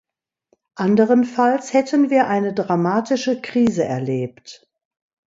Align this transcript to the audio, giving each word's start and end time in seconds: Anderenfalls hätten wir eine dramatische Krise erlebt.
Anderenfalls 0.73 1.73
hätten 1.73 2.09
wir 2.09 2.25
eine 2.25 2.55
dramatische 2.55 3.39
Krise 3.39 3.83
erlebt. 3.83 4.67